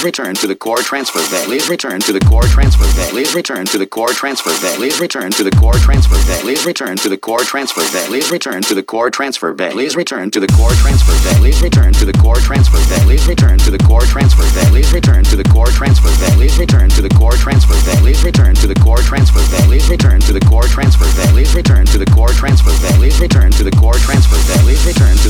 Please 0.00 0.16
return 0.16 0.34
to 0.36 0.46
the 0.46 0.56
core 0.56 0.78
transfer 0.78 1.20
bay. 1.30 1.44
Please 1.44 1.68
return 1.68 2.00
to 2.00 2.10
the 2.14 2.20
core 2.20 2.44
transfer 2.44 2.88
bay. 2.96 3.10
Please 3.10 3.34
return 3.34 3.66
to 3.66 3.76
the 3.76 3.86
core 3.86 4.08
transfer 4.08 4.48
bay. 4.62 4.74
Please 4.76 4.98
return 4.98 5.30
to 5.32 5.44
the 5.44 5.50
core 5.50 5.74
transfer 5.74 6.16
bay. 6.24 6.40
Please 6.40 6.64
return 6.64 6.96
to 6.96 7.10
the 7.10 7.18
core 7.18 7.44
transfer 7.44 7.84
bay. 7.84 8.06
Please 8.08 8.30
return 8.32 8.62
to 8.62 8.74
the 8.74 8.82
core 8.82 9.10
transfer 9.10 9.52
bay. 9.52 9.68
Please 9.72 9.94
return 9.94 10.30
to 10.30 10.40
the 10.40 10.48
core 10.48 10.72
transfer 10.72 11.20
bay. 11.20 11.36
Please 11.36 11.60
return 11.68 11.92
to 11.92 12.06
the 12.06 12.16
core 12.16 12.40
transfer 12.40 12.80
bay. 12.80 13.04
Please 13.04 13.26
return 13.28 13.58
to 13.60 13.70
the 13.70 13.76
core 13.84 14.00
transfer 14.00 14.40
bay. 14.56 14.64
Please 14.72 14.88
return 14.88 15.20
to 15.28 15.36
the 15.36 15.52
core 15.52 15.68
transfer 15.76 16.08
bay. 16.16 16.32
Please 16.32 16.64
return 16.64 16.88
to 16.96 17.02
the 17.04 17.12
core 17.20 17.36
transfer 17.44 17.76
bay. 17.84 18.00
Please 18.08 18.24
return 18.24 18.56
to 18.56 18.66
the 18.72 18.76
core 18.80 19.04
transfer 19.04 19.44
bay. 19.52 19.60
Please 19.68 19.88
return 19.92 20.20
to 20.24 20.32
the 20.32 20.40
core 20.48 20.68
transfer 20.72 21.04
bay. 21.12 21.28
Please 21.28 21.52
return 21.54 21.84
to 21.92 21.98
the 21.98 22.08
core 22.08 22.32
transfer 22.40 22.72
bay. 22.80 22.92
Please 22.96 23.20
return 23.20 23.52
to 23.52 23.64
the 23.68 23.74
core 23.76 24.00
transfer 24.00 24.40
bay. 24.48 24.58
Please 24.64 24.80
return 24.86 25.16
to 25.20 25.28